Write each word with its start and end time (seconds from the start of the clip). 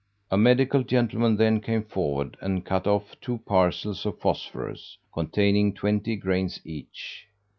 A 0.31 0.35
medical 0.37 0.81
gentleman 0.81 1.35
then 1.37 1.61
came 1.61 1.83
forward 1.83 2.35
and 2.41 2.65
cut 2.65 2.87
off 2.87 3.15
two 3.21 3.37
parcels 3.37 4.03
of 4.03 4.17
phosphorus, 4.17 4.97
containing 5.13 5.73
twenty 5.75 6.15
grains 6.15 6.59
each. 6.65 7.27